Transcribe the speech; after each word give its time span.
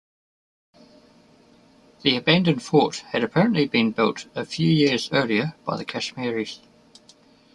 The 2.01 2.17
abandoned 2.17 2.63
fort 2.63 3.03
had 3.11 3.23
apparently 3.23 3.67
been 3.67 3.91
built 3.91 4.25
a 4.33 4.47
few 4.47 4.67
years 4.67 5.11
earlier 5.13 5.53
by 5.63 5.77
the 5.77 5.85
Kashmiris. 5.85 6.59